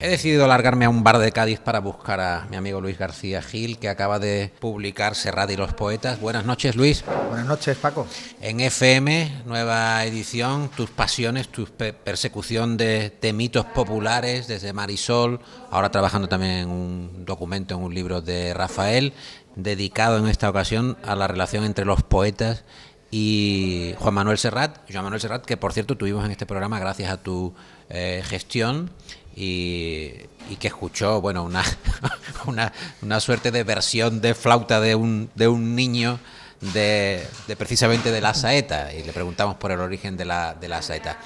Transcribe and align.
He 0.00 0.06
decidido 0.06 0.46
largarme 0.46 0.84
a 0.84 0.90
un 0.90 1.02
bar 1.02 1.18
de 1.18 1.32
Cádiz 1.32 1.58
para 1.58 1.80
buscar 1.80 2.20
a 2.20 2.46
mi 2.48 2.54
amigo 2.54 2.80
Luis 2.80 2.96
García 2.96 3.42
Gil, 3.42 3.80
que 3.80 3.88
acaba 3.88 4.20
de 4.20 4.52
publicar 4.60 5.16
Serrat 5.16 5.50
y 5.50 5.56
los 5.56 5.74
Poetas. 5.74 6.20
Buenas 6.20 6.44
noches, 6.44 6.76
Luis. 6.76 7.04
Buenas 7.26 7.46
noches, 7.46 7.76
Paco. 7.78 8.06
En 8.40 8.60
FM, 8.60 9.42
nueva 9.44 10.04
edición, 10.04 10.68
tus 10.68 10.88
pasiones, 10.90 11.48
tu 11.48 11.66
persecución 11.66 12.76
de, 12.76 13.12
mitos 13.34 13.64
populares 13.64 14.46
desde 14.46 14.72
Marisol, 14.72 15.40
ahora 15.68 15.90
trabajando 15.90 16.28
también 16.28 16.52
en 16.52 16.68
un 16.68 17.24
documento, 17.24 17.74
en 17.74 17.82
un 17.82 17.92
libro 17.92 18.20
de 18.20 18.54
Rafael, 18.54 19.14
dedicado 19.56 20.18
en 20.18 20.28
esta 20.28 20.48
ocasión 20.48 20.96
a 21.02 21.16
la 21.16 21.26
relación 21.26 21.64
entre 21.64 21.84
los 21.84 22.04
poetas 22.04 22.62
y 23.10 23.94
Juan 23.98 24.14
Manuel 24.14 24.38
Serrat. 24.38 24.78
Juan 24.88 25.02
Manuel 25.02 25.20
Serrat, 25.20 25.44
que 25.44 25.56
por 25.56 25.72
cierto 25.72 25.96
tuvimos 25.96 26.24
en 26.24 26.30
este 26.30 26.46
programa 26.46 26.78
gracias 26.78 27.10
a 27.10 27.16
tu 27.16 27.52
eh, 27.90 28.22
gestión 28.24 28.90
y, 29.34 30.12
que 30.58 30.68
escuchó 30.68 31.20
bueno 31.20 31.44
una, 31.44 31.62
una, 32.46 32.72
una, 33.02 33.20
suerte 33.20 33.50
de 33.50 33.64
versión 33.64 34.20
de 34.20 34.34
flauta 34.34 34.80
de 34.80 34.94
un, 34.94 35.30
de 35.34 35.46
un 35.46 35.76
niño 35.76 36.18
de, 36.60 37.26
precisamente 37.56 38.10
de 38.10 38.20
la 38.20 38.34
saeta 38.34 38.92
y 38.92 39.02
le 39.04 39.12
preguntamos 39.12 39.56
por 39.56 39.70
el 39.70 39.80
origen 39.80 40.16
de 40.16 40.24
la, 40.24 40.54
de 40.54 40.68
la 40.68 40.82
saeta. 40.82 41.18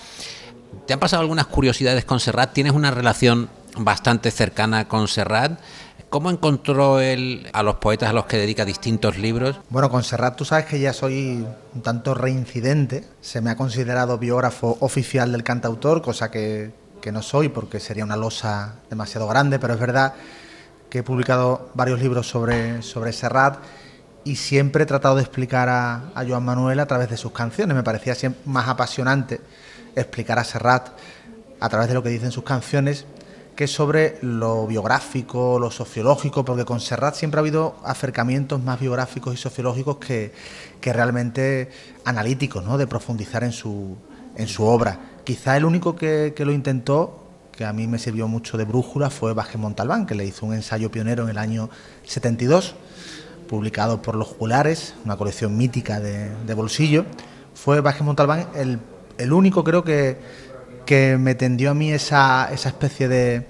¿Te 0.86 0.92
han 0.92 1.00
pasado 1.00 1.22
algunas 1.22 1.46
curiosidades 1.46 2.04
con 2.04 2.20
Serrat? 2.20 2.52
¿Tienes 2.52 2.72
una 2.72 2.90
relación 2.90 3.48
bastante 3.76 4.30
cercana 4.30 4.88
con 4.88 5.08
Serrat? 5.08 5.58
¿Cómo 6.12 6.28
encontró 6.28 7.00
él 7.00 7.48
a 7.54 7.62
los 7.62 7.76
poetas 7.76 8.10
a 8.10 8.12
los 8.12 8.26
que 8.26 8.36
dedica 8.36 8.66
distintos 8.66 9.16
libros? 9.16 9.58
Bueno, 9.70 9.88
con 9.88 10.04
Serrat 10.04 10.36
tú 10.36 10.44
sabes 10.44 10.66
que 10.66 10.78
ya 10.78 10.92
soy 10.92 11.46
un 11.74 11.80
tanto 11.80 12.12
reincidente. 12.12 13.08
Se 13.22 13.40
me 13.40 13.48
ha 13.48 13.56
considerado 13.56 14.18
biógrafo 14.18 14.76
oficial 14.80 15.32
del 15.32 15.42
cantautor, 15.42 16.02
cosa 16.02 16.30
que, 16.30 16.70
que 17.00 17.12
no 17.12 17.22
soy 17.22 17.48
porque 17.48 17.80
sería 17.80 18.04
una 18.04 18.18
losa 18.18 18.74
demasiado 18.90 19.26
grande, 19.26 19.58
pero 19.58 19.72
es 19.72 19.80
verdad 19.80 20.12
que 20.90 20.98
he 20.98 21.02
publicado 21.02 21.70
varios 21.72 21.98
libros 22.02 22.28
sobre, 22.28 22.82
sobre 22.82 23.14
Serrat 23.14 23.60
y 24.22 24.36
siempre 24.36 24.82
he 24.82 24.86
tratado 24.86 25.16
de 25.16 25.22
explicar 25.22 25.70
a, 25.70 26.10
a 26.14 26.26
Joan 26.28 26.44
Manuel 26.44 26.80
a 26.80 26.86
través 26.86 27.08
de 27.08 27.16
sus 27.16 27.32
canciones. 27.32 27.74
Me 27.74 27.82
parecía 27.82 28.14
siempre 28.14 28.42
más 28.44 28.68
apasionante 28.68 29.40
explicar 29.96 30.38
a 30.38 30.44
Serrat 30.44 30.90
a 31.58 31.68
través 31.70 31.88
de 31.88 31.94
lo 31.94 32.02
que 32.02 32.10
dicen 32.10 32.32
sus 32.32 32.44
canciones 32.44 33.06
que 33.54 33.66
sobre 33.66 34.18
lo 34.22 34.66
biográfico, 34.66 35.58
lo 35.58 35.70
sociológico, 35.70 36.44
porque 36.44 36.64
con 36.64 36.80
Serrat 36.80 37.14
siempre 37.14 37.38
ha 37.38 37.42
habido 37.42 37.76
acercamientos 37.84 38.62
más 38.62 38.80
biográficos 38.80 39.34
y 39.34 39.36
sociológicos 39.36 39.98
que, 39.98 40.32
que 40.80 40.92
realmente 40.92 41.70
analíticos, 42.04 42.64
¿no? 42.64 42.78
de 42.78 42.86
profundizar 42.86 43.44
en 43.44 43.52
su, 43.52 43.96
en 44.36 44.48
su 44.48 44.64
obra. 44.64 44.98
Quizá 45.24 45.56
el 45.56 45.64
único 45.64 45.94
que, 45.94 46.34
lo 46.38 46.52
intentó, 46.52 47.26
que 47.52 47.64
a 47.64 47.72
mí 47.72 47.86
me 47.86 47.98
sirvió 47.98 48.28
mucho 48.28 48.56
de 48.56 48.64
brújula, 48.64 49.10
fue 49.10 49.34
Vázquez 49.34 49.60
Montalbán, 49.60 50.06
que 50.06 50.14
le 50.14 50.24
hizo 50.24 50.46
un 50.46 50.54
ensayo 50.54 50.90
pionero 50.90 51.24
en 51.24 51.30
el 51.30 51.38
año 51.38 51.70
72, 52.04 52.74
publicado 53.48 54.02
por 54.02 54.16
Los 54.16 54.28
Jugulares, 54.28 54.94
una 55.04 55.16
colección 55.16 55.56
mítica 55.56 56.00
de, 56.00 56.54
bolsillo. 56.54 57.04
Fue 57.54 57.80
Vázquez 57.80 58.02
Montalbán 58.02 58.48
el, 58.54 59.32
único, 59.32 59.62
creo 59.62 59.84
que, 59.84 60.18
que 60.84 61.16
me 61.18 61.34
tendió 61.34 61.70
a 61.70 61.74
mí 61.74 61.92
esa, 61.92 62.50
esa 62.52 62.68
especie 62.68 63.08
de, 63.08 63.46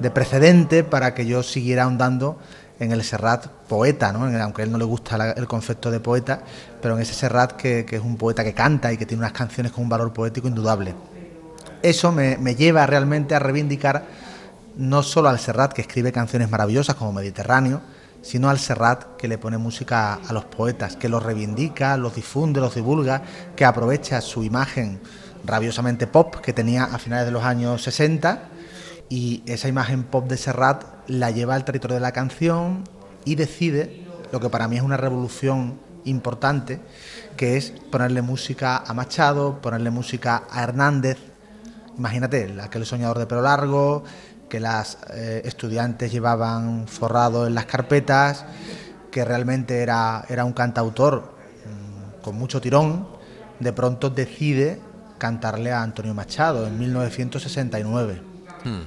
de 0.00 0.10
precedente 0.10 0.84
para 0.84 1.14
que 1.14 1.26
yo 1.26 1.42
siguiera 1.42 1.84
ahondando 1.84 2.38
en 2.78 2.92
el 2.92 3.02
Serrat 3.02 3.46
poeta, 3.68 4.12
¿no? 4.12 4.24
aunque 4.42 4.62
a 4.62 4.64
él 4.64 4.72
no 4.72 4.78
le 4.78 4.84
gusta 4.84 5.32
el 5.32 5.46
concepto 5.46 5.90
de 5.90 6.00
poeta, 6.00 6.42
pero 6.82 6.96
en 6.96 7.02
ese 7.02 7.14
Serrat 7.14 7.52
que, 7.52 7.84
que, 7.86 7.96
es 7.96 8.02
un 8.02 8.16
poeta 8.16 8.44
que 8.44 8.52
canta 8.52 8.92
y 8.92 8.96
que 8.96 9.06
tiene 9.06 9.22
unas 9.22 9.32
canciones 9.32 9.72
con 9.72 9.84
un 9.84 9.88
valor 9.88 10.12
poético 10.12 10.48
indudable. 10.48 10.94
Eso 11.82 12.12
me, 12.12 12.36
lleva 12.54 12.86
realmente 12.86 13.34
a 13.34 13.38
reivindicar 13.38 14.04
no 14.76 15.02
solo 15.02 15.28
al 15.28 15.38
Serrat 15.38 15.72
que 15.72 15.82
escribe 15.82 16.12
canciones 16.12 16.50
maravillosas 16.50 16.96
como 16.96 17.12
Mediterráneo, 17.12 17.80
sino 18.22 18.50
al 18.50 18.58
Serrat 18.58 19.16
que 19.16 19.28
le 19.28 19.38
pone 19.38 19.56
música 19.56 20.14
a 20.14 20.32
los 20.32 20.44
poetas, 20.44 20.96
que 20.96 21.08
los 21.08 21.22
reivindica, 21.22 21.96
los 21.96 22.14
difunde, 22.14 22.60
los 22.60 22.74
divulga, 22.74 23.22
que 23.54 23.64
aprovecha 23.64 24.20
su 24.20 24.42
imagen 24.42 25.00
rabiosamente 25.46 26.06
pop 26.06 26.36
que 26.36 26.52
tenía 26.52 26.84
a 26.84 26.98
finales 26.98 27.24
de 27.26 27.32
los 27.32 27.44
años 27.44 27.82
60 27.82 28.48
y 29.08 29.42
esa 29.46 29.68
imagen 29.68 30.02
pop 30.02 30.28
de 30.28 30.36
Serrat 30.36 30.84
la 31.06 31.30
lleva 31.30 31.54
al 31.54 31.64
territorio 31.64 31.94
de 31.94 32.00
la 32.00 32.12
canción 32.12 32.84
y 33.24 33.36
decide 33.36 34.04
lo 34.32 34.40
que 34.40 34.50
para 34.50 34.68
mí 34.68 34.76
es 34.76 34.82
una 34.82 34.96
revolución 34.96 35.78
importante, 36.04 36.80
que 37.36 37.56
es 37.56 37.72
ponerle 37.90 38.22
música 38.22 38.78
a 38.78 38.94
Machado, 38.94 39.60
ponerle 39.60 39.90
música 39.90 40.44
a 40.50 40.62
Hernández. 40.62 41.18
Imagínate, 41.96 42.54
aquel 42.60 42.86
soñador 42.86 43.18
de 43.18 43.26
pelo 43.26 43.42
largo, 43.42 44.04
que 44.48 44.60
las 44.60 44.98
eh, 45.10 45.42
estudiantes 45.44 46.12
llevaban 46.12 46.86
forrado 46.86 47.46
en 47.46 47.54
las 47.54 47.66
carpetas, 47.66 48.44
que 49.10 49.24
realmente 49.24 49.82
era, 49.82 50.24
era 50.28 50.44
un 50.44 50.52
cantautor 50.52 51.34
mm, 51.64 52.22
con 52.22 52.36
mucho 52.36 52.60
tirón, 52.60 53.08
de 53.58 53.72
pronto 53.72 54.10
decide 54.10 54.80
cantarle 55.18 55.72
a 55.72 55.82
Antonio 55.82 56.14
Machado 56.14 56.66
en 56.66 56.78
1969. 56.78 58.20
Hmm. 58.64 58.82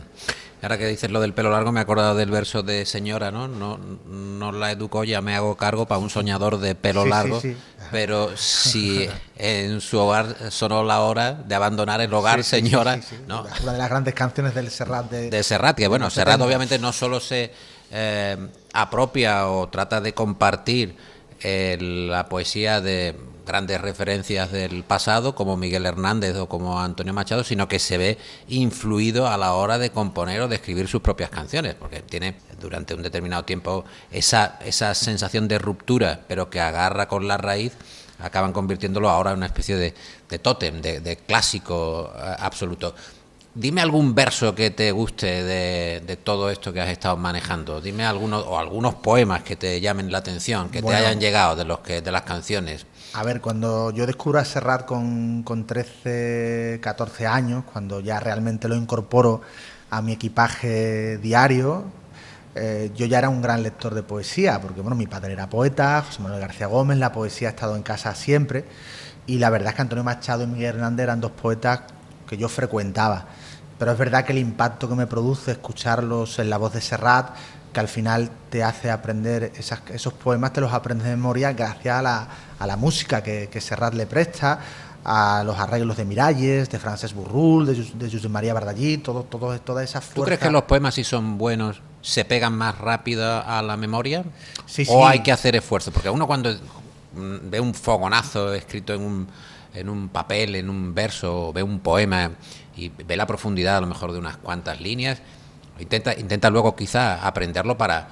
Ahora 0.61 0.77
que 0.77 0.87
dices 0.87 1.09
lo 1.09 1.21
del 1.21 1.33
pelo 1.33 1.51
largo, 1.51 1.71
me 1.71 1.79
he 1.79 1.83
acordado 1.83 2.15
del 2.15 2.31
verso 2.31 2.63
de 2.63 2.85
señora, 2.85 3.31
¿no? 3.31 3.47
No, 3.47 3.77
no 3.77 4.51
la 4.51 4.71
educo, 4.71 5.05
ya 5.05 5.21
me 5.21 5.33
hago 5.33 5.55
cargo 5.55 5.85
para 5.85 5.99
un 5.99 6.09
soñador 6.09 6.59
de 6.59 6.75
pelo 6.75 7.05
largo. 7.05 7.41
Pero 7.91 8.31
si 8.35 9.09
en 9.37 9.79
su 9.79 9.97
hogar 9.99 10.51
sonó 10.51 10.83
la 10.83 10.99
hora 10.99 11.33
de 11.33 11.55
abandonar 11.55 12.01
el 12.01 12.13
hogar, 12.13 12.43
señora. 12.43 12.99
¿no? 13.25 13.45
Una 13.63 13.71
de 13.71 13.77
las 13.77 13.89
grandes 13.89 14.13
canciones 14.13 14.53
del 14.53 14.69
Serrat. 14.69 15.09
De, 15.09 15.29
de 15.29 15.43
Serrat, 15.43 15.77
que 15.77 15.87
bueno, 15.87 16.09
Serrat 16.09 16.41
obviamente 16.41 16.77
no 16.77 16.91
solo 16.91 17.21
se 17.21 17.53
eh, 17.91 18.37
apropia 18.73 19.47
o 19.47 19.69
trata 19.69 20.01
de 20.01 20.13
compartir 20.13 20.95
la 21.41 22.27
poesía 22.27 22.81
de 22.81 23.15
grandes 23.49 23.81
referencias 23.81 24.51
del 24.51 24.83
pasado 24.83 25.33
como 25.33 25.57
Miguel 25.57 25.87
Hernández 25.87 26.35
o 26.35 26.47
como 26.47 26.79
Antonio 26.79 27.13
Machado, 27.13 27.43
sino 27.43 27.67
que 27.67 27.79
se 27.79 27.97
ve 27.97 28.17
influido 28.47 29.27
a 29.27 29.37
la 29.37 29.53
hora 29.53 29.79
de 29.79 29.89
componer 29.89 30.41
o 30.41 30.47
de 30.47 30.57
escribir 30.57 30.87
sus 30.87 31.01
propias 31.01 31.31
canciones, 31.31 31.73
porque 31.73 32.03
tiene 32.03 32.35
durante 32.61 32.93
un 32.93 33.01
determinado 33.01 33.45
tiempo 33.45 33.85
esa, 34.11 34.59
esa 34.63 34.93
sensación 34.93 35.47
de 35.47 35.57
ruptura, 35.57 36.19
pero 36.27 36.51
que 36.51 36.61
agarra 36.61 37.07
con 37.07 37.27
la 37.27 37.37
raíz, 37.37 37.73
acaban 38.19 38.53
convirtiéndolo 38.53 39.09
ahora 39.09 39.31
en 39.31 39.37
una 39.37 39.47
especie 39.47 39.75
de, 39.77 39.95
de 40.29 40.37
tótem, 40.37 40.79
de, 40.79 41.17
clásico 41.25 42.13
eh, 42.15 42.35
absoluto. 42.37 42.93
Dime 43.55 43.81
algún 43.81 44.13
verso 44.13 44.53
que 44.53 44.69
te 44.69 44.91
guste 44.91 45.43
de, 45.43 46.17
todo 46.23 46.51
esto 46.51 46.71
que 46.71 46.81
has 46.81 46.89
estado 46.89 47.17
manejando. 47.17 47.81
Dime 47.81 48.05
algunos 48.05 48.45
o 48.45 48.59
algunos 48.59 48.93
poemas 48.93 49.41
que 49.41 49.55
te 49.55 49.81
llamen 49.81 50.11
la 50.11 50.19
atención, 50.19 50.69
que 50.69 50.83
te 50.83 50.93
hayan 50.93 51.19
llegado 51.19 51.55
de 51.55 51.65
los 51.65 51.79
que 51.79 52.01
de 52.01 52.11
las 52.11 52.21
canciones. 52.21 52.85
A 53.13 53.23
ver, 53.23 53.41
cuando 53.41 53.89
yo 53.89 54.05
descubro 54.05 54.37
a 54.37 54.45
Serrat 54.45 54.85
con, 54.85 55.41
con 55.41 55.65
13, 55.65 56.79
14 56.79 57.25
años, 57.25 57.63
cuando 57.71 58.01
ya 58.01 58.19
realmente 58.19 58.67
lo 58.67 58.75
incorporo 58.75 59.41
a 59.89 60.03
mi 60.03 60.11
equipaje 60.11 61.17
diario, 61.17 61.85
eh, 62.53 62.91
yo 62.95 63.07
ya 63.07 63.17
era 63.17 63.29
un 63.29 63.41
gran 63.41 63.63
lector 63.63 63.95
de 63.95 64.03
poesía, 64.03 64.61
porque 64.61 64.81
bueno, 64.81 64.95
mi 64.95 65.07
padre 65.07 65.33
era 65.33 65.49
poeta, 65.49 66.03
José 66.05 66.21
Manuel 66.21 66.39
García 66.39 66.67
Gómez, 66.67 66.99
la 66.99 67.11
poesía 67.11 67.47
ha 67.47 67.51
estado 67.51 67.75
en 67.75 67.81
casa 67.81 68.13
siempre, 68.13 68.65
y 69.25 69.39
la 69.39 69.49
verdad 69.49 69.69
es 69.69 69.75
que 69.75 69.81
Antonio 69.81 70.03
Machado 70.03 70.43
y 70.43 70.47
Miguel 70.47 70.75
Hernández 70.75 71.05
eran 71.05 71.19
dos 71.19 71.31
poetas 71.31 71.81
que 72.27 72.37
yo 72.37 72.47
frecuentaba. 72.47 73.25
Pero 73.79 73.91
es 73.91 73.97
verdad 73.97 74.23
que 74.23 74.33
el 74.33 74.39
impacto 74.39 74.87
que 74.87 74.95
me 74.95 75.07
produce 75.07 75.51
escucharlos 75.51 76.37
en 76.37 76.51
la 76.51 76.57
voz 76.57 76.73
de 76.73 76.81
Serrat, 76.81 77.35
que 77.71 77.79
al 77.79 77.87
final 77.87 78.29
te 78.49 78.63
hace 78.63 78.89
aprender 78.89 79.51
esos 79.57 80.13
poemas, 80.13 80.53
te 80.53 80.61
los 80.61 80.73
aprendes 80.73 81.05
de 81.05 81.15
memoria 81.15 81.53
gracias 81.53 81.99
a 81.99 82.01
la, 82.01 82.27
a 82.57 82.67
la 82.67 82.77
música 82.77 83.21
que, 83.21 83.49
que, 83.51 83.61
Serrat 83.61 83.93
le 83.93 84.05
presta, 84.07 84.59
a 85.03 85.43
los 85.45 85.57
arreglos 85.57 85.97
de 85.97 86.05
Miralles, 86.05 86.69
de 86.69 86.79
Frances 86.79 87.13
Burrul, 87.13 87.65
de, 87.65 87.75
de 87.75 88.11
José 88.11 88.29
María 88.29 88.53
Bardallí, 88.53 88.97
todo, 88.97 89.23
todo, 89.23 89.59
toda 89.61 89.83
esa 89.83 90.01
fuerza. 90.01 90.15
¿Tú 90.15 90.23
crees 90.23 90.39
que 90.39 90.49
los 90.49 90.63
poemas, 90.63 90.95
si 90.95 91.03
son 91.03 91.37
buenos, 91.37 91.81
se 92.01 92.25
pegan 92.25 92.53
más 92.53 92.77
rápido 92.77 93.43
a 93.45 93.61
la 93.61 93.77
memoria? 93.77 94.23
Sí, 94.65 94.85
¿O 94.89 95.07
hay 95.07 95.21
que 95.21 95.31
hacer 95.31 95.55
esfuerzo? 95.55 95.91
Porque 95.91 96.09
uno 96.09 96.27
cuando 96.27 96.55
ve 97.13 97.59
un 97.59 97.73
fogonazo 97.73 98.53
escrito 98.53 98.93
en 98.93 99.01
un, 99.01 99.27
en 99.73 99.89
un 99.89 100.09
papel, 100.09 100.55
en 100.55 100.69
un 100.69 100.93
verso, 100.93 101.51
ve 101.53 101.63
un 101.63 101.79
poema 101.79 102.31
y 102.75 102.89
ve 102.89 103.17
la 103.17 103.27
profundidad 103.27 103.77
a 103.77 103.81
lo 103.81 103.87
mejor 103.87 104.11
de 104.11 104.19
unas 104.19 104.37
cuantas 104.37 104.79
líneas, 104.79 105.21
Intenta, 105.79 106.13
intenta 106.13 106.49
luego 106.49 106.75
quizá 106.75 107.25
aprenderlo 107.25 107.77
para 107.77 108.07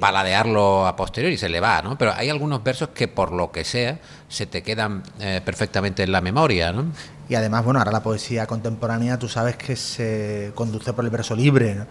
paladearlo 0.00 0.86
a 0.86 0.96
posteriori 0.96 1.34
y 1.34 1.38
se 1.38 1.48
le 1.48 1.60
va, 1.60 1.82
¿no? 1.82 1.98
Pero 1.98 2.12
hay 2.14 2.30
algunos 2.30 2.62
versos 2.62 2.90
que 2.90 3.08
por 3.08 3.32
lo 3.32 3.50
que 3.50 3.64
sea 3.64 3.98
se 4.28 4.46
te 4.46 4.62
quedan 4.62 5.02
eh, 5.20 5.40
perfectamente 5.44 6.02
en 6.02 6.12
la 6.12 6.20
memoria, 6.20 6.72
¿no? 6.72 6.86
Y 7.28 7.34
además, 7.34 7.64
bueno, 7.64 7.80
ahora 7.80 7.92
la 7.92 8.02
poesía 8.02 8.46
contemporánea 8.46 9.18
tú 9.18 9.28
sabes 9.28 9.56
que 9.56 9.76
se 9.76 10.52
conduce 10.54 10.92
por 10.92 11.04
el 11.04 11.10
verso 11.10 11.34
libre, 11.34 11.86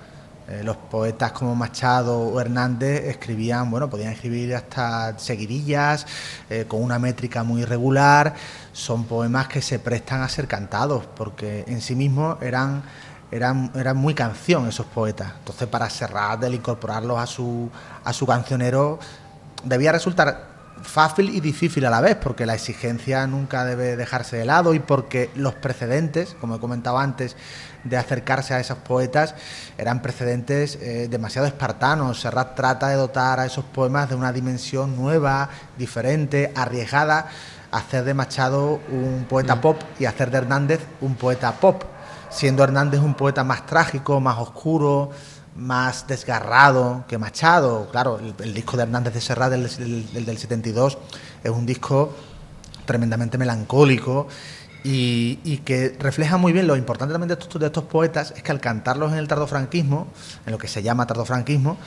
eh, 0.47 0.61
los 0.63 0.77
poetas 0.77 1.31
como 1.31 1.55
Machado 1.55 2.19
o 2.19 2.39
Hernández 2.39 3.05
escribían, 3.05 3.71
bueno, 3.71 3.89
podían 3.89 4.11
escribir 4.11 4.53
hasta 4.53 5.17
seguidillas, 5.17 6.05
eh, 6.51 6.65
con 6.67 6.83
una 6.83 6.99
métrica 6.99 7.43
muy 7.43 7.63
irregular. 7.63 8.35
Son 8.71 9.05
poemas 9.05 9.47
que 9.47 9.61
se 9.63 9.79
prestan 9.79 10.21
a 10.21 10.29
ser 10.29 10.47
cantados, 10.47 11.05
porque 11.15 11.63
en 11.67 11.81
sí 11.81 11.95
mismos 11.95 12.37
eran 12.43 12.83
eran, 13.31 13.71
eran 13.75 13.97
muy 13.97 14.13
canción 14.13 14.67
esos 14.67 14.85
poetas. 14.85 15.33
Entonces, 15.39 15.67
para 15.67 15.89
Serrat, 15.89 16.43
el 16.43 16.55
incorporarlos 16.55 17.19
a 17.19 17.25
su, 17.25 17.69
a 18.03 18.13
su 18.13 18.25
cancionero, 18.25 18.99
debía 19.63 19.91
resultar 19.91 20.55
fácil 20.81 21.29
y 21.29 21.39
difícil 21.39 21.85
a 21.85 21.89
la 21.89 22.01
vez, 22.01 22.15
porque 22.15 22.45
la 22.45 22.53
exigencia 22.53 23.25
nunca 23.27 23.65
debe 23.65 23.95
dejarse 23.95 24.37
de 24.37 24.45
lado 24.45 24.73
y 24.73 24.79
porque 24.79 25.29
los 25.35 25.55
precedentes, 25.55 26.35
como 26.39 26.55
he 26.55 26.59
comentado 26.59 26.97
antes, 26.97 27.35
de 27.83 27.97
acercarse 27.97 28.53
a 28.53 28.59
esos 28.59 28.79
poetas 28.79 29.35
eran 29.77 30.01
precedentes 30.01 30.77
eh, 30.81 31.07
demasiado 31.09 31.47
espartanos. 31.47 32.21
Serrat 32.21 32.55
trata 32.55 32.89
de 32.89 32.95
dotar 32.95 33.39
a 33.39 33.45
esos 33.45 33.63
poemas 33.65 34.09
de 34.09 34.15
una 34.15 34.33
dimensión 34.33 34.95
nueva, 34.95 35.49
diferente, 35.77 36.51
arriesgada, 36.55 37.27
hacer 37.71 38.03
de 38.03 38.13
Machado 38.13 38.79
un 38.89 39.25
poeta 39.29 39.55
mm. 39.55 39.61
pop 39.61 39.81
y 39.99 40.05
hacer 40.05 40.31
de 40.31 40.37
Hernández 40.37 40.81
un 41.01 41.15
poeta 41.15 41.51
pop, 41.53 41.83
siendo 42.35 42.63
Hernández 42.63 42.99
un 42.99 43.13
poeta 43.13 43.43
más 43.43 43.65
trágico, 43.65 44.19
más 44.19 44.37
oscuro, 44.37 45.11
más 45.55 46.05
desgarrado 46.07 47.05
que 47.07 47.17
Machado. 47.17 47.87
Claro, 47.91 48.19
el, 48.19 48.53
disco 48.53 48.77
de 48.77 48.83
Hernández 48.83 49.13
de 49.13 49.21
Serrat, 49.21 49.53
el, 49.53 50.25
del 50.25 50.37
72, 50.37 50.97
es 51.43 51.51
un 51.51 51.65
disco 51.65 52.13
tremendamente 52.85 53.37
melancólico 53.37 54.27
y, 54.83 55.57
que 55.65 55.95
refleja 55.99 56.37
muy 56.37 56.53
bien 56.53 56.67
lo 56.67 56.75
importante 56.75 57.11
también 57.11 57.29
de 57.29 57.33
estos, 57.33 57.59
de 57.59 57.65
estos 57.65 57.85
poetas 57.85 58.33
es 58.35 58.43
que 58.43 58.51
al 58.51 58.59
cantarlos 58.59 59.13
en 59.13 59.17
el 59.17 59.27
tardofranquismo, 59.27 60.07
en 60.45 60.51
lo 60.51 60.59
que 60.59 60.67
se 60.67 60.83
llama 60.83 61.07
tardofranquismo, 61.07 61.77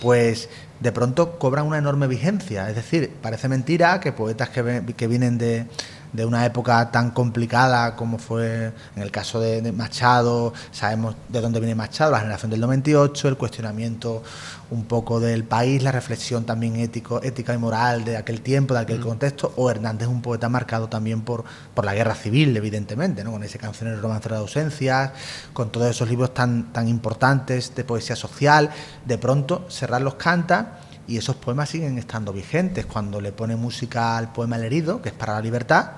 pues 0.00 0.48
de 0.78 0.92
pronto 0.92 1.38
cobran 1.38 1.66
una 1.66 1.78
enorme 1.78 2.06
vigencia. 2.06 2.68
Es 2.68 2.76
decir, 2.76 3.10
parece 3.22 3.48
mentira 3.48 3.98
que 3.98 4.12
poetas 4.12 4.50
que, 4.50 4.84
que 4.96 5.06
vienen 5.08 5.38
de, 5.38 5.66
de 6.14 6.24
una 6.24 6.46
época 6.46 6.90
tan 6.92 7.10
complicada 7.10 7.96
como 7.96 8.18
fue 8.18 8.72
en 8.96 9.02
el 9.02 9.10
caso 9.10 9.40
de, 9.40 9.72
Machado, 9.72 10.54
sabemos 10.70 11.16
de 11.28 11.40
dónde 11.40 11.58
viene 11.58 11.74
Machado, 11.74 12.12
la 12.12 12.20
generación 12.20 12.50
del 12.52 12.60
98, 12.60 13.28
el 13.28 13.36
cuestionamiento 13.36 14.22
un 14.70 14.84
poco 14.84 15.20
del 15.20 15.44
país, 15.44 15.82
la 15.82 15.92
reflexión 15.92 16.44
también 16.44 16.76
ético, 16.76 17.20
ética 17.22 17.52
y 17.52 17.58
moral 17.58 18.04
de 18.04 18.16
aquel 18.16 18.40
tiempo, 18.40 18.74
de 18.74 18.80
aquel 18.80 19.00
mm. 19.00 19.02
contexto, 19.02 19.52
o 19.56 19.70
Hernández 19.70 20.08
un 20.08 20.22
poeta 20.22 20.48
marcado 20.48 20.88
también 20.88 21.22
por, 21.22 21.44
por 21.74 21.84
la 21.84 21.94
guerra 21.94 22.14
civil, 22.14 22.56
evidentemente, 22.56 23.24
¿no? 23.24 23.32
con 23.32 23.42
ese 23.42 23.58
cancionero 23.58 24.00
romance 24.00 24.28
de 24.28 24.36
ausencias, 24.36 25.10
con 25.52 25.70
todos 25.70 25.90
esos 25.90 26.08
libros 26.08 26.32
tan, 26.32 26.72
tan 26.72 26.88
importantes 26.88 27.74
de 27.74 27.82
poesía 27.84 28.14
social, 28.14 28.70
de 29.04 29.18
pronto 29.18 29.66
Serrat 29.68 30.00
los 30.00 30.14
canta 30.14 30.78
y 31.06 31.18
esos 31.18 31.36
poemas 31.36 31.68
siguen 31.68 31.98
estando 31.98 32.32
vigentes. 32.32 32.86
Cuando 32.86 33.20
le 33.20 33.32
pone 33.32 33.56
música 33.56 34.16
al 34.16 34.32
poema 34.32 34.56
El 34.56 34.64
herido, 34.64 35.02
que 35.02 35.10
es 35.10 35.14
para 35.14 35.34
la 35.34 35.40
libertad, 35.40 35.90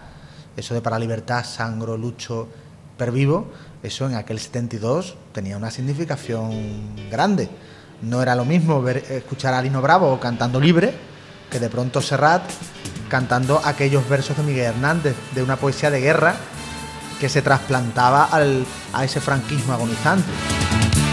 eso 0.56 0.75
de 0.75 0.81
para 0.81 0.99
libertad, 0.99 1.44
sangro, 1.44 1.97
lucho, 1.97 2.49
pervivo, 2.97 3.49
eso 3.82 4.06
en 4.06 4.14
aquel 4.14 4.38
72 4.38 5.17
tenía 5.32 5.56
una 5.56 5.70
significación 5.70 6.50
grande. 7.11 7.49
No 8.03 8.23
era 8.23 8.35
lo 8.35 8.44
mismo 8.44 8.87
escuchar 8.88 9.55
a 9.55 9.62
Lino 9.62 9.81
Bravo 9.81 10.19
cantando 10.20 10.61
libre 10.61 10.93
que 11.50 11.61
de 11.61 11.69
pronto 11.69 12.00
Serrat 12.00 12.43
cantando 13.08 13.61
aquellos 13.64 14.08
versos 14.08 14.37
de 14.37 14.43
Miguel 14.43 14.67
Hernández, 14.67 15.14
de 15.35 15.43
una 15.43 15.56
poesía 15.56 15.91
de 15.91 16.00
guerra 16.00 16.35
que 17.20 17.29
se 17.29 17.41
trasplantaba 17.41 18.25
al, 18.25 18.67
a 18.93 19.05
ese 19.05 19.20
franquismo 19.20 19.73
agonizante. 19.73 20.29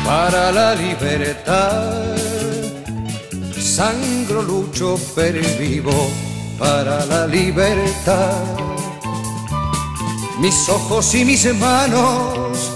Para 0.04 0.51
la 0.51 0.74
libertad, 0.75 2.16
sangro, 3.57 4.42
lucho, 4.42 4.98
pervivo, 5.16 6.10
para 6.57 7.06
la 7.06 7.28
libertad 7.28 8.73
mis 10.40 10.68
ojos 10.70 11.14
y 11.16 11.26
mis 11.26 11.54
manos, 11.56 12.72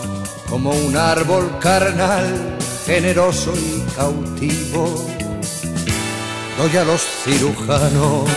como 0.50 0.72
un 0.72 0.96
árbol 0.96 1.58
carnal, 1.60 2.58
generoso 2.86 3.54
y 3.56 3.82
cautivo, 3.96 5.06
doy 6.58 6.78
a 6.78 6.84
los 6.84 7.02
cirujanos. 7.02 8.30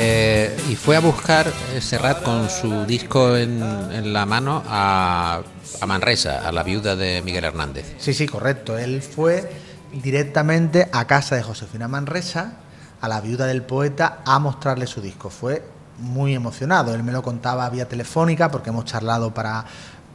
Eh, 0.00 0.56
y 0.68 0.76
fue 0.76 0.96
a 0.96 1.00
buscar 1.00 1.52
Serrat 1.80 2.22
con 2.22 2.48
su 2.48 2.84
disco 2.84 3.36
en, 3.36 4.12
la 4.12 4.26
mano 4.26 4.62
a, 4.68 5.42
a, 5.80 5.86
Manresa, 5.86 6.46
a 6.46 6.52
la 6.52 6.62
viuda 6.62 6.94
de 6.94 7.20
Miguel 7.22 7.44
Hernández. 7.44 7.94
Sí, 7.98 8.14
sí, 8.14 8.26
correcto. 8.26 8.78
Él 8.78 9.02
fue 9.02 9.50
directamente 9.92 10.88
a 10.92 11.06
casa 11.06 11.34
de 11.34 11.42
Josefina 11.42 11.88
Manresa, 11.88 12.58
a 13.00 13.08
la 13.08 13.20
viuda 13.20 13.46
del 13.46 13.62
poeta, 13.62 14.20
a 14.24 14.38
mostrarle 14.38 14.86
su 14.86 15.00
disco. 15.00 15.30
Fue 15.30 15.64
muy 15.98 16.34
emocionado. 16.34 16.94
Él 16.94 17.02
me 17.02 17.12
lo 17.12 17.22
contaba 17.22 17.68
vía 17.70 17.88
telefónica 17.88 18.50
porque 18.50 18.70
hemos 18.70 18.84
charlado 18.84 19.32
para, 19.34 19.64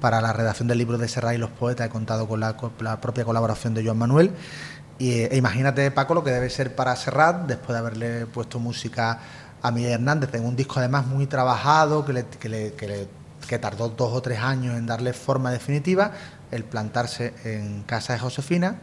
para 0.01 0.21
la 0.21 0.33
redacción 0.33 0.67
del 0.67 0.77
libro 0.77 0.97
de 0.97 1.07
Serrat 1.07 1.35
y 1.35 1.37
los 1.37 1.49
poetas, 1.49 1.87
he 1.87 1.89
contado 1.89 2.27
con 2.27 2.39
la, 2.39 2.57
propia 3.01 3.25
colaboración 3.25 3.73
de 3.73 3.83
Joan 3.85 3.97
Manuel. 3.97 4.31
Y, 4.99 5.21
e 5.21 5.37
imagínate, 5.37 5.89
Paco, 5.91 6.13
lo 6.13 6.23
que 6.23 6.31
debe 6.31 6.49
ser 6.49 6.75
para 6.75 6.95
Serrat, 6.95 7.47
después 7.47 7.69
de 7.69 7.77
haberle 7.77 8.25
puesto 8.25 8.59
música 8.59 9.19
a 9.61 9.71
Miguel 9.71 9.93
Hernández, 9.93 10.33
en 10.33 10.45
un 10.45 10.55
disco 10.55 10.79
además 10.79 11.07
muy 11.07 11.25
trabajado, 11.27 12.05
que, 12.05 12.13
le, 12.13 12.25
que, 12.25 12.49
le, 12.49 12.73
que, 13.47 13.59
tardó 13.59 13.89
dos 13.89 14.11
o 14.13 14.21
tres 14.21 14.39
años 14.39 14.75
en 14.75 14.85
darle 14.85 15.13
forma 15.13 15.51
definitiva, 15.51 16.11
el 16.51 16.65
plantarse 16.65 17.33
en 17.45 17.83
casa 17.83 18.13
de 18.13 18.19
Josefina 18.19 18.75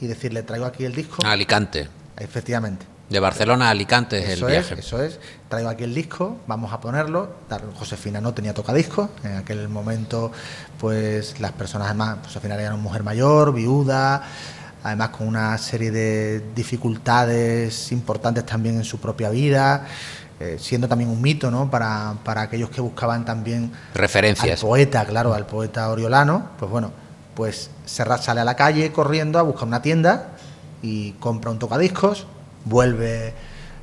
y 0.00 0.06
decirle, 0.06 0.42
traigo 0.42 0.64
aquí 0.66 0.84
el 0.84 0.94
disco. 0.94 1.24
Alicante. 1.26 1.88
Efectivamente. 2.16 2.93
De 3.08 3.20
Barcelona 3.20 3.68
a 3.68 3.70
Alicante 3.70 4.18
es 4.18 4.40
el 4.40 4.44
viaje. 4.44 4.76
eso 4.78 5.02
es. 5.02 5.20
Traigo 5.48 5.68
aquí 5.68 5.84
el 5.84 5.94
disco, 5.94 6.38
vamos 6.46 6.72
a 6.72 6.80
ponerlo. 6.80 7.28
Josefina 7.78 8.20
no 8.20 8.32
tenía 8.32 8.54
tocadiscos. 8.54 9.10
En 9.22 9.36
aquel 9.36 9.68
momento, 9.68 10.32
pues 10.78 11.38
las 11.38 11.52
personas, 11.52 11.88
además, 11.88 12.18
Josefina 12.24 12.54
era 12.54 12.70
una 12.74 12.82
mujer 12.82 13.02
mayor, 13.02 13.52
viuda, 13.52 14.22
además 14.82 15.10
con 15.10 15.28
una 15.28 15.56
serie 15.58 15.90
de 15.90 16.42
dificultades 16.54 17.92
importantes 17.92 18.46
también 18.46 18.76
en 18.76 18.84
su 18.84 18.98
propia 18.98 19.30
vida. 19.30 19.86
Eh, 20.40 20.56
siendo 20.58 20.88
también 20.88 21.10
un 21.10 21.22
mito 21.22 21.48
¿no? 21.48 21.70
para, 21.70 22.16
para 22.24 22.42
aquellos 22.42 22.68
que 22.68 22.80
buscaban 22.80 23.24
también 23.24 23.70
referencias 23.94 24.60
al 24.60 24.68
poeta, 24.68 25.04
claro, 25.04 25.32
al 25.32 25.46
poeta 25.46 25.88
oriolano, 25.88 26.50
pues 26.58 26.68
bueno, 26.68 26.90
pues 27.36 27.70
Serrat 27.84 28.20
sale 28.20 28.40
a 28.40 28.44
la 28.44 28.56
calle 28.56 28.90
corriendo 28.90 29.38
a 29.38 29.42
buscar 29.42 29.68
una 29.68 29.80
tienda 29.80 30.30
y 30.82 31.12
compra 31.12 31.52
un 31.52 31.60
tocadiscos, 31.60 32.26
vuelve 32.64 33.34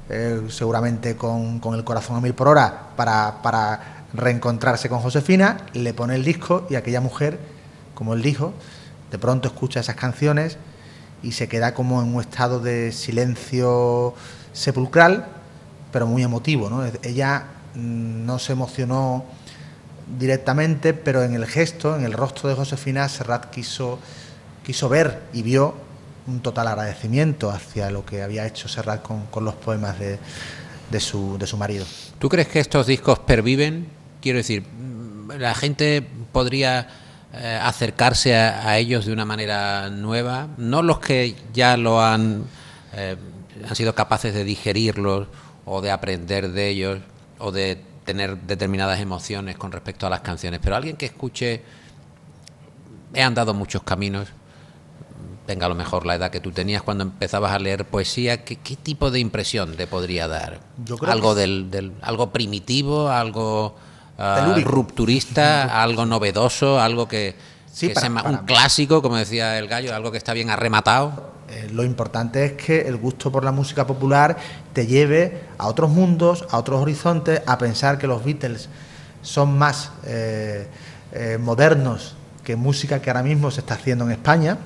eh, 0.10 0.42
seguramente 0.50 1.16
con, 1.16 1.62
el 1.74 1.84
corazón 1.84 2.18
a 2.18 2.22
mil 2.22 2.34
por 2.34 2.48
hora 2.48 2.90
para, 2.96 3.42
para 3.42 4.06
reencontrarse 4.14 4.90
con 4.90 5.00
Josefina, 5.00 5.58
le 5.74 5.94
pone 5.94 6.16
el 6.16 6.24
disco 6.24 6.68
y 6.70 6.76
aquella 6.76 7.02
mujer, 7.02 7.40
como 7.94 8.14
él 8.14 8.22
dijo, 8.22 8.54
de 9.12 9.18
pronto 9.18 9.48
escucha 9.48 9.80
esas 9.80 9.96
canciones 9.96 10.58
y 11.24 11.34
se 11.34 11.48
queda 11.48 11.74
como 11.74 12.02
en 12.02 12.14
un 12.14 12.22
estado 12.22 12.60
de 12.60 12.92
silencio 12.92 14.14
sepulcral, 14.54 15.28
pero 15.92 16.08
muy 16.08 16.24
emotivo. 16.24 16.70
¿no? 16.70 16.84
Ella 17.04 17.46
mm, 17.76 18.26
no 18.26 18.40
se 18.40 18.54
emocionó 18.54 19.26
directamente, 20.20 20.94
pero 20.94 21.24
en 21.24 21.36
el 21.36 21.46
gesto, 21.46 21.96
en 21.96 22.04
el 22.04 22.14
rostro 22.14 22.50
de 22.50 22.56
Josefina, 22.56 23.08
Serrat 23.08 23.50
quiso, 23.50 24.00
quiso 24.66 24.90
ver 24.90 25.22
y 25.34 25.44
vio 25.44 25.76
un 26.28 26.42
total 26.42 26.68
agradecimiento 26.68 27.50
hacia 27.50 27.90
lo 27.92 28.06
que 28.06 28.22
había 28.22 28.46
hecho 28.46 28.68
Serrat 28.68 29.02
con, 29.02 29.46
los 29.46 29.56
poemas 29.56 30.00
de, 30.00 30.20
de, 30.90 31.00
su, 31.00 31.38
de 31.38 31.48
su 31.48 31.58
marido. 31.58 31.86
¿Tú 32.20 32.30
crees 32.30 32.48
que 32.48 32.60
estos 32.60 32.88
discos 32.88 33.20
perviven? 33.20 33.88
Quiero 34.22 34.38
decir, 34.38 34.64
la 35.38 35.56
gente 35.56 36.06
podría 36.32 36.88
eh, 37.34 37.60
acercarse 37.62 38.36
a, 38.36 38.78
ellos 38.78 39.06
de 39.06 39.14
una 39.14 39.26
manera 39.26 39.90
nueva, 39.90 40.50
no 40.58 40.82
los 40.82 41.00
que 41.00 41.36
ya 41.54 41.78
lo 41.78 42.02
han, 42.02 42.44
eh, 42.94 43.16
han 43.68 43.76
sido 43.76 43.96
capaces 43.96 44.34
de 44.34 44.44
digerirlos 44.44 45.28
o 45.66 45.82
de 45.82 45.92
aprender 45.92 46.52
de 46.52 46.68
ellos 46.68 47.00
o 47.40 47.52
de 47.52 47.82
tener 48.06 48.38
determinadas 48.38 49.00
emociones 49.00 49.58
con 49.58 49.72
respecto 49.72 50.08
a 50.08 50.10
las 50.10 50.22
canciones, 50.22 50.60
pero 50.62 50.76
alguien 50.76 50.98
que 50.98 51.06
escuche, 51.06 51.62
he 53.14 53.22
andado 53.22 53.54
muchos 53.54 53.84
caminos, 53.84 54.28
tenga 55.52 55.66
a 55.66 55.70
lo 55.70 55.76
mejor 55.76 56.06
la 56.06 56.16
edad 56.16 56.32
que 56.32 56.40
tú 56.40 56.52
tenías 56.52 56.82
cuando 56.82 57.04
empezabas 57.04 57.52
a 57.52 57.60
leer 57.60 57.84
poesía, 57.84 58.46
¿qué, 58.46 58.56
tipo 58.56 59.12
de 59.12 59.20
impresión 59.20 59.76
te 59.76 59.86
podría 59.86 60.30
dar? 60.30 60.62
algo 61.06 61.36
del, 61.36 61.92
algo 62.02 62.32
primitivo, 62.32 63.10
algo 63.10 63.76
ah, 64.18 64.56
rupturista, 64.64 65.84
algo 65.84 66.06
novedoso, 66.06 66.80
algo 66.80 67.06
que, 67.10 67.36
sea 67.70 67.92
un 68.26 68.38
clásico, 68.46 69.02
como 69.02 69.18
decía 69.18 69.60
el 69.60 69.68
gallo, 69.68 69.94
algo 69.94 70.10
que 70.10 70.18
está 70.18 70.32
bien 70.32 70.50
arrematado. 70.50 71.34
Eh, 71.50 71.68
lo 71.74 71.84
importante 71.84 72.46
es 72.46 72.54
que 72.54 72.88
el 72.88 72.96
gusto 72.96 73.30
por 73.30 73.44
la 73.44 73.52
música 73.52 73.86
popular 73.86 74.38
te 74.72 74.88
lleve 74.88 75.42
a 75.58 75.68
otros 75.68 75.90
mundos, 75.90 76.46
a 76.50 76.60
otros 76.60 76.82
horizontes, 76.82 77.42
a 77.46 77.58
pensar 77.58 77.98
que 77.98 78.08
los 78.08 78.24
Beatles 78.24 78.70
son 79.22 79.58
más 79.58 79.92
eh, 80.06 80.66
eh, 81.12 81.38
modernos 81.42 82.16
que 82.46 82.56
música 82.56 83.02
que 83.02 83.10
ahora 83.10 83.22
mismo 83.22 83.52
se 83.52 83.60
está 83.60 83.74
haciendo 83.74 84.06
en 84.06 84.12
España 84.12 84.58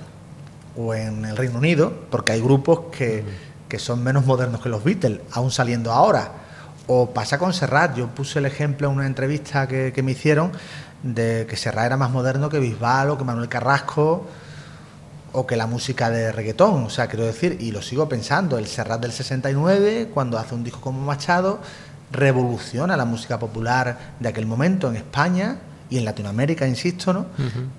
o 0.77 0.93
en 0.93 1.25
el 1.25 1.37
Reino 1.37 1.57
Unido, 1.57 1.91
porque 2.09 2.33
hay 2.33 2.41
grupos 2.41 2.91
que, 2.91 3.23
son 3.77 4.01
menos 4.01 4.25
modernos 4.25 4.61
que 4.61 4.69
los 4.69 4.85
Beatles, 4.85 5.19
aún 5.31 5.51
saliendo 5.51 5.91
ahora, 5.91 6.31
O 6.87 7.09
pasa 7.09 7.37
con 7.37 7.51
Serrat. 7.51 7.97
Yo 7.97 8.07
puse 8.07 8.39
el 8.39 8.45
ejemplo 8.45 8.87
en 8.87 8.95
una 8.95 9.05
entrevista 9.05 9.67
que, 9.67 9.91
que 9.91 10.01
me 10.03 10.11
hicieron 10.11 10.51
de 11.03 11.45
que 11.49 11.57
Serrat 11.57 11.87
era 11.87 11.97
más 11.97 12.11
moderno 12.11 12.47
que 12.47 12.59
Bisbal 12.59 13.09
o 13.09 13.17
que 13.17 13.23
Manuel 13.23 13.49
Carrasco 13.49 14.25
o 15.33 15.45
que 15.45 15.57
la 15.57 15.67
música 15.67 16.09
de 16.09 16.31
reggaetón. 16.31 16.85
O 16.85 16.89
sea, 16.89 17.07
quiero 17.07 17.25
decir, 17.25 17.57
y 17.59 17.71
lo 17.71 17.81
sigo 17.81 18.07
pensando, 18.07 18.57
el 18.57 18.67
Serrat 18.67 19.01
del 19.01 19.11
69, 19.11 20.11
cuando 20.13 20.37
hace 20.37 20.55
un 20.55 20.63
disco 20.63 20.79
como 20.79 21.01
Machado, 21.01 21.59
revoluciona 22.11 22.95
la 22.95 23.05
música 23.05 23.39
popular 23.39 24.15
de 24.19 24.29
aquel 24.29 24.45
momento 24.45 24.87
en 24.89 24.95
España 24.95 25.57
y 25.89 25.97
en 25.97 26.05
Latinoamérica, 26.05 26.67
insisto, 26.67 27.13
¿no? 27.13 27.27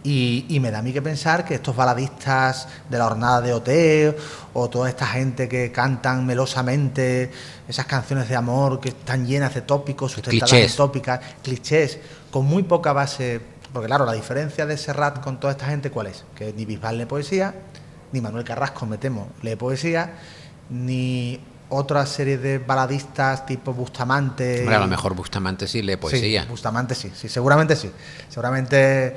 y, 0.05 0.59
me 0.61 0.71
da 0.71 0.79
a 0.79 0.83
mí 0.83 0.93
que 0.93 1.03
pensar 1.03 1.45
que 1.45 1.55
estos 1.55 1.75
baladistas 1.75 2.69
de 2.89 2.99
la 2.99 3.05
jornada 3.05 3.41
de 3.41 3.53
OT 3.53 4.17
o 4.53 4.71
toda 4.71 4.89
esta 4.89 5.07
gente 5.07 5.49
que 5.49 5.73
cantan 5.73 6.25
melosamente 6.25 7.31
esas 7.69 7.87
canciones 7.87 8.29
de 8.29 8.37
amor 8.37 8.81
que 8.81 8.91
están 8.91 9.27
llenas 9.27 9.55
de 9.55 9.63
tópicos, 9.63 10.13
sustentadas 10.13 10.53
en 10.53 10.77
tópicas, 10.77 11.21
clichés, 11.43 11.99
con 12.31 12.47
muy 12.47 12.63
poca 12.63 12.93
base, 12.93 13.41
porque 13.73 13.87
claro, 13.89 14.07
la 14.07 14.13
diferencia 14.13 14.67
de 14.67 14.77
Serrat 14.77 15.21
con 15.21 15.41
toda 15.41 15.53
esta 15.53 15.67
gente, 15.67 15.91
¿cuál 15.91 16.07
es? 16.07 16.25
Que 16.35 16.53
ni 16.53 16.65
Bisbal 16.65 16.99
lee 16.99 17.07
poesía, 17.07 17.55
ni 18.13 18.21
Manuel 18.21 18.45
Carrasco, 18.45 18.87
me 18.87 18.99
temo, 18.99 19.29
lee 19.43 19.57
poesía, 19.57 20.15
ni 20.71 21.41
otra 21.69 22.07
serie 22.07 22.39
de 22.39 22.59
baladistas 22.59 23.45
tipo 23.47 23.73
Bustamante. 23.73 24.67
a 24.69 24.79
lo 24.79 24.87
mejor 24.87 25.15
Bustamante 25.15 25.67
sí 25.67 25.83
lee 25.83 25.97
poesía. 25.97 26.43
Sí, 26.43 26.49
Bustamante 26.49 26.95
sí, 26.95 27.11
sí, 27.15 27.29
seguramente 27.29 27.77
sí. 27.77 27.91
Seguramente 28.29 29.17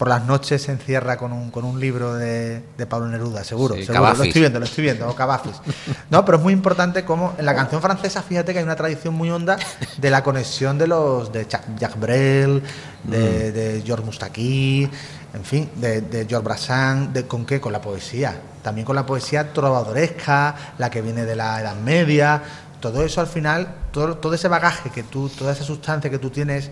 por 0.00 0.08
las 0.08 0.24
noches 0.24 0.62
se 0.62 0.72
encierra 0.72 1.18
con 1.18 1.30
un, 1.30 1.50
con 1.50 1.62
un 1.62 1.78
libro 1.78 2.14
de, 2.14 2.62
de 2.78 2.86
Pablo 2.86 3.06
Neruda, 3.08 3.44
seguro. 3.44 3.74
seguro. 3.74 4.14
Lo 4.14 4.24
estoy 4.24 4.40
viendo, 4.40 4.58
lo 4.58 4.64
estoy 4.64 4.84
viendo, 4.84 5.06
o 5.06 5.14
Cavafis. 5.14 5.60
No, 6.08 6.24
pero 6.24 6.38
es 6.38 6.42
muy 6.42 6.54
importante 6.54 7.04
como 7.04 7.34
en 7.36 7.44
la 7.44 7.54
canción 7.54 7.82
francesa, 7.82 8.22
fíjate 8.22 8.54
que 8.54 8.60
hay 8.60 8.64
una 8.64 8.76
tradición 8.76 9.12
muy 9.12 9.28
honda 9.28 9.58
de 9.98 10.10
la 10.10 10.22
conexión 10.22 10.78
de 10.78 10.86
los 10.86 11.30
de 11.30 11.46
Jacques 11.46 12.00
Brel, 12.00 12.62
de, 13.04 13.18
mm. 13.18 13.54
de 13.54 13.82
Georges 13.84 14.06
Moustaki, 14.06 14.88
en 15.34 15.44
fin, 15.44 15.68
de, 15.76 16.00
de 16.00 16.24
Georges 16.26 16.44
Brassens, 16.44 17.12
de, 17.12 17.26
¿con 17.26 17.44
qué? 17.44 17.60
Con 17.60 17.70
la 17.70 17.82
poesía 17.82 18.40
también 18.62 18.84
con 18.84 18.96
la 18.96 19.06
poesía 19.06 19.52
trovadoresca, 19.52 20.54
la 20.78 20.90
que 20.90 21.00
viene 21.02 21.24
de 21.24 21.36
la 21.36 21.60
Edad 21.60 21.76
Media, 21.76 22.42
todo 22.80 23.02
eso 23.04 23.20
al 23.20 23.26
final, 23.26 23.74
todo, 23.92 24.16
todo 24.16 24.34
ese 24.34 24.48
bagaje 24.48 24.90
que 24.90 25.02
tú, 25.02 25.28
toda 25.28 25.52
esa 25.52 25.64
sustancia 25.64 26.10
que 26.10 26.18
tú 26.18 26.30
tienes 26.30 26.70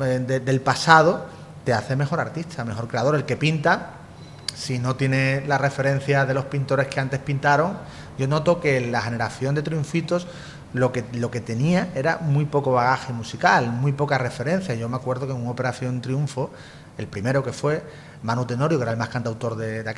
eh, 0.00 0.40
del 0.44 0.60
pasado, 0.60 1.26
te 1.64 1.72
hace 1.72 1.96
mejor 1.96 2.20
artista, 2.20 2.64
mejor 2.64 2.88
creador. 2.88 3.14
El 3.14 3.24
que 3.24 3.36
pinta, 3.36 3.90
si 4.54 4.78
no 4.78 4.96
tiene 4.96 5.44
la 5.46 5.58
referencia 5.58 6.24
de 6.24 6.34
los 6.34 6.46
pintores 6.46 6.88
que 6.88 7.00
antes 7.00 7.20
pintaron, 7.20 7.76
yo 8.18 8.26
noto 8.26 8.60
que 8.60 8.80
la 8.80 9.00
generación 9.00 9.54
de 9.54 9.62
triunfitos 9.62 10.26
lo 10.72 10.92
que, 10.92 11.04
lo 11.12 11.30
que 11.30 11.40
tenía 11.40 11.90
era 11.94 12.18
muy 12.18 12.46
poco 12.46 12.72
bagaje 12.72 13.12
musical, 13.12 13.70
muy 13.70 13.92
poca 13.92 14.18
referencia. 14.18 14.74
Yo 14.74 14.88
me 14.88 14.96
acuerdo 14.96 15.26
que 15.26 15.32
en 15.32 15.40
una 15.40 15.50
Operación 15.50 16.00
Triunfo, 16.00 16.50
el 16.96 17.06
primero 17.06 17.42
que 17.42 17.52
fue, 17.52 17.82
Manu 18.22 18.46
Tenorio, 18.46 18.78
que 18.78 18.82
era 18.82 18.92
el 18.92 18.98
más 18.98 19.08
cantautor 19.08 19.56
de, 19.56 19.82
de 19.82 19.90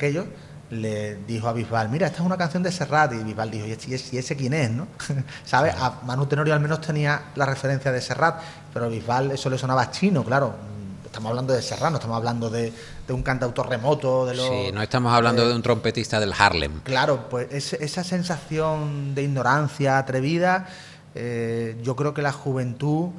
le 0.71 1.15
dijo 1.27 1.47
a 1.47 1.53
Bisbal, 1.53 1.89
mira, 1.89 2.07
esta 2.07 2.19
es 2.19 2.25
una 2.25 2.37
canción 2.37 2.63
de 2.63 2.71
Serrat, 2.71 3.13
y 3.13 3.17
Bisbal 3.17 3.51
dijo, 3.51 3.67
¿y 3.67 4.17
ese, 4.17 4.35
quién 4.35 4.53
es? 4.53 4.71
¿no? 4.71 4.87
¿Sabes? 5.45 5.75
A 5.75 6.01
Manu 6.05 6.25
Tenorio 6.25 6.53
al 6.53 6.59
menos 6.59 6.81
tenía 6.81 7.25
la 7.35 7.45
referencia 7.45 7.91
de 7.91 8.01
Serrat, 8.01 8.41
pero 8.73 8.85
a 8.85 8.87
Bisbal 8.89 9.31
eso 9.31 9.49
le 9.49 9.57
sonaba 9.57 9.91
chino, 9.91 10.23
claro. 10.23 10.75
Estamos 11.05 11.29
hablando 11.29 11.53
de 11.53 11.61
Serrat, 11.61 11.91
no 11.91 11.97
estamos 11.97 12.17
hablando 12.17 12.49
de, 12.49 12.73
un 13.07 13.23
cantautor 13.23 13.69
remoto. 13.69 14.25
De 14.25 14.35
sí, 14.35 14.71
no 14.73 14.81
estamos 14.81 15.13
hablando 15.13 15.47
de 15.47 15.55
un 15.55 15.61
trompetista 15.61 16.19
del 16.19 16.33
Harlem. 16.37 16.81
Claro, 16.81 17.29
pues 17.29 17.71
esa 17.71 18.03
sensación 18.03 19.15
de 19.15 19.23
ignorancia 19.23 19.97
atrevida, 19.97 20.67
eh, 21.13 21.77
yo 21.81 21.95
creo 21.95 22.13
que 22.13 22.21
la 22.21 22.33
juventud 22.33 23.11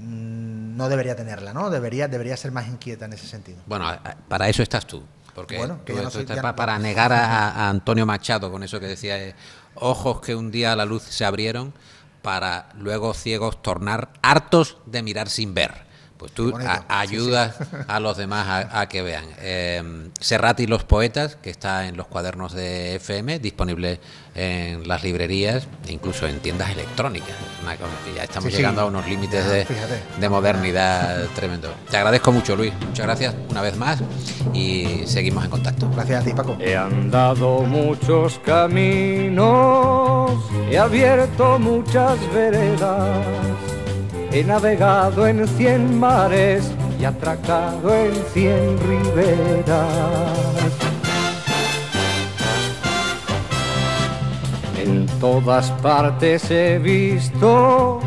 mm, 0.00 0.76
no 0.76 0.88
debería 0.88 1.14
tenerla, 1.14 1.52
¿no? 1.52 1.70
Debería, 1.70 2.08
debería 2.08 2.36
ser 2.36 2.50
más 2.50 2.66
inquieta 2.66 3.04
en 3.04 3.12
ese 3.12 3.28
sentido. 3.28 3.58
Bueno, 3.66 3.86
para 4.26 4.48
eso 4.48 4.64
estás 4.64 4.84
tú. 4.84 5.04
Porque 5.38 5.56
bueno, 5.56 5.78
para, 6.56 6.80
negar 6.80 7.12
a, 7.12 7.68
Antonio 7.68 8.04
Machado 8.04 8.50
con 8.50 8.64
eso 8.64 8.80
que 8.80 8.86
decía, 8.86 9.22
eh, 9.22 9.36
ojos 9.76 10.20
que 10.20 10.34
un 10.34 10.50
día 10.50 10.72
a 10.72 10.76
la 10.76 10.84
luz 10.84 11.04
se 11.04 11.24
abrieron 11.24 11.72
para 12.22 12.70
luego 12.74 13.14
ciegos 13.14 13.62
tornar 13.62 14.10
hartos 14.20 14.78
de 14.86 15.00
mirar 15.04 15.28
sin 15.28 15.54
ver. 15.54 15.87
Pues 16.18 16.32
tú 16.32 16.52
ayudas 16.88 17.56
a 17.86 18.00
los 18.00 18.16
demás 18.16 18.66
a, 18.72 18.88
que 18.88 19.02
vean. 19.02 19.24
Eh, 19.38 20.10
Serrat 20.20 20.58
y 20.58 20.66
los 20.66 20.82
poetas, 20.82 21.36
que 21.36 21.50
está 21.50 21.86
en 21.86 21.96
los 21.96 22.08
cuadernos 22.08 22.52
de 22.52 22.96
FM, 22.96 23.38
disponible 23.38 24.00
en 24.34 24.86
las 24.86 25.02
librerías 25.02 25.68
e 25.86 25.92
incluso 25.92 26.26
en 26.26 26.40
tiendas 26.40 26.70
electrónicas. 26.70 27.36
ya 28.16 28.24
estamos 28.24 28.52
llegando 28.52 28.82
a 28.82 28.86
unos 28.86 29.06
límites 29.08 29.44
de, 30.18 30.28
modernidad 30.28 31.26
tremendo. 31.36 31.72
Te 31.90 31.96
agradezco 31.96 32.32
mucho, 32.32 32.56
Luis. 32.56 32.72
Muchas 32.86 33.06
gracias 33.06 33.34
una 33.50 33.62
vez 33.62 33.76
más 33.76 34.02
y 34.52 35.02
seguimos 35.06 35.44
en 35.44 35.50
contacto. 35.50 35.88
Gracias 35.94 36.22
a 36.22 36.24
ti, 36.24 36.32
Paco. 36.32 36.56
He 36.60 36.76
andado 36.76 37.60
muchos 37.60 38.40
caminos, 38.40 40.32
he 40.70 40.78
abierto 40.78 41.58
muchas 41.58 42.18
veredas 42.32 43.57
He 44.30 44.44
navegado 44.44 45.26
en 45.26 45.48
cien 45.48 45.98
mares 45.98 46.70
y 47.00 47.04
atracado 47.04 47.94
en 47.94 48.12
cien 48.34 48.78
riberas. 48.86 49.88
En 54.78 55.06
todas 55.18 55.70
partes 55.82 56.50
he 56.50 56.78
visto 56.78 58.00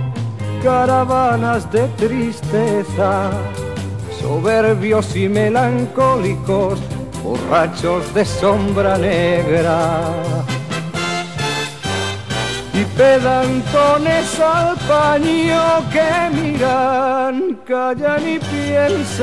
caravanas 0.64 1.72
de 1.72 1.88
tristeza, 1.98 3.32
soberbios 4.22 5.16
y 5.16 5.28
melancólicos, 5.28 6.80
borrachos 7.24 8.14
de 8.14 8.26
sombra 8.26 8.98
negra 8.98 10.22
y 12.74 12.86
pedantones 12.98 14.40
al 14.40 14.78
paño 14.88 15.84
que 15.92 16.30
miran, 16.34 17.60
callan 17.68 18.28
y 18.28 18.40
piensan 18.40 19.22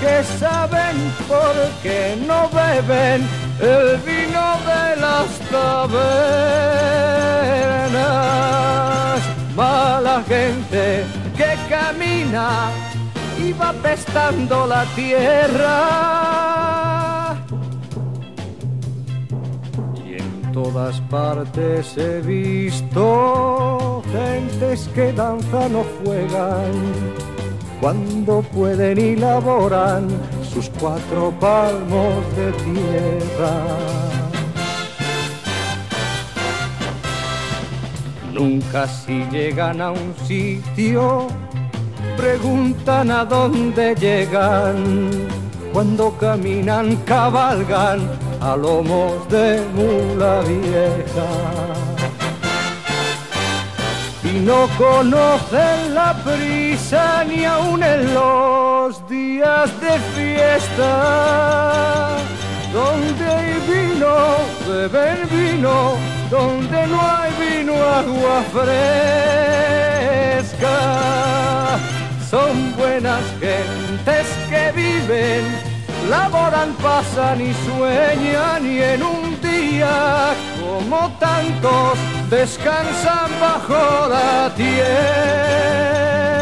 que 0.00 0.22
saben 0.38 0.96
por 1.26 1.54
qué 1.82 2.16
no 2.26 2.48
beben 2.50 3.26
el 3.60 3.98
vino 3.98 4.58
de 4.68 4.96
las 5.00 5.28
tabernas. 5.50 6.42
Mala 9.56 10.22
gente 10.28 11.04
que 11.36 11.56
camina 11.68 12.70
y 13.38 13.52
va 13.52 13.72
pestando 13.72 14.66
la 14.66 14.84
tierra 14.94 16.61
todas 20.52 21.00
partes 21.02 21.96
he 21.96 22.20
visto 22.20 24.02
gentes 24.12 24.88
que 24.94 25.12
danzan 25.12 25.76
o 25.76 25.84
juegan 26.04 26.72
cuando 27.80 28.42
pueden 28.42 28.98
y 28.98 29.16
laboran 29.16 30.08
sus 30.42 30.70
cuatro 30.78 31.32
palmos 31.40 32.14
de 32.36 32.52
tierra. 32.52 33.54
Nunca 38.32 38.86
si 38.86 39.24
llegan 39.30 39.80
a 39.80 39.90
un 39.90 40.14
sitio, 40.26 41.26
preguntan 42.16 43.10
a 43.10 43.24
dónde 43.24 43.94
llegan. 43.94 45.10
Cuando 45.72 46.12
caminan, 46.18 46.96
cabalgan 47.04 48.21
a 48.44 48.56
lomos 48.56 49.28
de 49.28 49.62
mula 49.74 50.40
vieja. 50.40 51.28
Y 54.24 54.40
no 54.40 54.68
conocen 54.78 55.94
la 55.94 56.14
prisa 56.24 57.24
ni 57.24 57.44
aun 57.44 57.82
en 57.82 58.14
los 58.14 59.08
días 59.08 59.70
de 59.80 59.98
fiesta. 60.14 60.90
Donde 62.72 63.24
hay 63.26 63.60
vino, 63.68 64.14
beben 64.66 65.28
vino, 65.30 65.96
donde 66.30 66.86
no 66.86 67.00
hay 67.00 67.30
vino, 67.44 67.74
agua 67.74 68.42
fresca. 68.52 69.38
Son 72.30 72.74
buenas 72.76 73.22
gentes 73.40 74.26
que 74.48 74.72
viven 74.74 75.61
laboran, 76.12 76.70
pasan 76.82 77.40
y 77.40 77.52
sueñan 77.66 78.60
y 78.66 78.76
en 78.92 79.02
un 79.02 79.40
día 79.40 80.34
como 80.60 81.00
tantos 81.18 81.98
descansan 82.28 83.30
bajo 83.40 84.08
la 84.14 84.52
tierra. 84.54 86.41